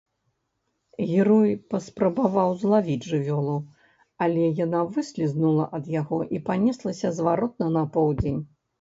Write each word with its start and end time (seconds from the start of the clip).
Герой 1.09 1.51
паспрабаваў 1.73 2.49
злавіць 2.63 3.07
жывёлу, 3.13 3.55
але 4.27 4.51
яна 4.65 4.81
выслізнула 4.99 5.71
ад 5.79 5.83
яго 6.01 6.19
і 6.37 6.45
панеслася 6.53 7.17
зваротна 7.23 7.73
на 7.81 7.91
поўдзень. 7.97 8.47